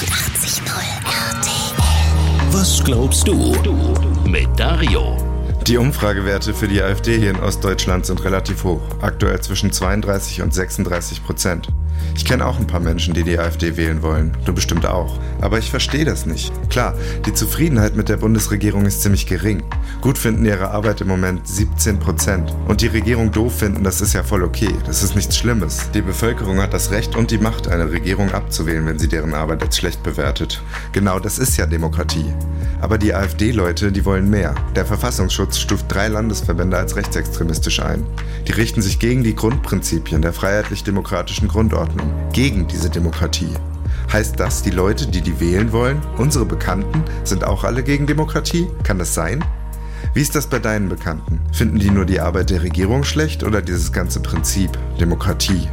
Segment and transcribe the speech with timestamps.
[0.00, 0.64] 89.0
[1.04, 2.52] RTL.
[2.52, 3.54] Was glaubst du?
[4.26, 5.18] Mit Dario.
[5.66, 10.54] Die Umfragewerte für die AfD hier in Ostdeutschland sind relativ hoch, aktuell zwischen 32 und
[10.54, 11.68] 36 Prozent.
[12.16, 14.36] Ich kenne auch ein paar Menschen, die die AfD wählen wollen.
[14.44, 15.18] Du bestimmt auch.
[15.40, 16.52] Aber ich verstehe das nicht.
[16.68, 16.94] Klar,
[17.26, 19.62] die Zufriedenheit mit der Bundesregierung ist ziemlich gering.
[20.00, 22.54] Gut finden ihre Arbeit im Moment 17 Prozent.
[22.68, 24.74] Und die Regierung doof finden, das ist ja voll okay.
[24.86, 25.90] Das ist nichts Schlimmes.
[25.92, 29.62] Die Bevölkerung hat das Recht und die Macht, eine Regierung abzuwählen, wenn sie deren Arbeit
[29.62, 30.62] als schlecht bewertet.
[30.92, 32.32] Genau das ist ja Demokratie.
[32.80, 34.54] Aber die AfD-Leute, die wollen mehr.
[34.74, 38.06] Der Verfassungsschutz stuft drei Landesverbände als rechtsextremistisch ein.
[38.46, 41.89] Die richten sich gegen die Grundprinzipien der freiheitlich-demokratischen Grundordnung,
[42.32, 43.54] gegen diese Demokratie.
[44.12, 48.66] Heißt das, die Leute, die die wählen wollen, unsere Bekannten, sind auch alle gegen Demokratie?
[48.82, 49.44] Kann das sein?
[50.14, 51.40] Wie ist das bei deinen Bekannten?
[51.52, 55.68] Finden die nur die Arbeit der Regierung schlecht oder dieses ganze Prinzip Demokratie?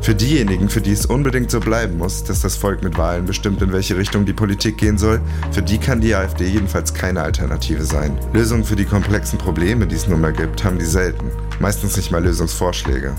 [0.00, 3.62] Für diejenigen, für die es unbedingt so bleiben muss, dass das Volk mit Wahlen bestimmt,
[3.62, 7.84] in welche Richtung die Politik gehen soll, für die kann die AfD jedenfalls keine Alternative
[7.84, 8.18] sein.
[8.34, 11.30] Lösungen für die komplexen Probleme, die es nun mal gibt, haben die selten.
[11.58, 13.14] Meistens nicht mal Lösungsvorschläge.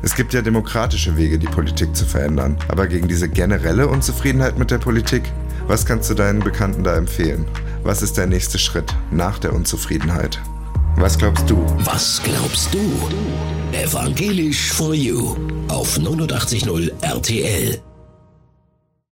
[0.00, 4.70] Es gibt ja demokratische Wege, die Politik zu verändern, aber gegen diese generelle Unzufriedenheit mit
[4.70, 5.22] der Politik,
[5.66, 7.44] was kannst du deinen Bekannten da empfehlen?
[7.82, 10.40] Was ist der nächste Schritt nach der Unzufriedenheit?
[10.96, 11.64] Was glaubst du?
[11.78, 12.78] Was glaubst du?
[13.72, 15.36] Evangelisch for You
[15.68, 17.80] auf 89.0 RTL.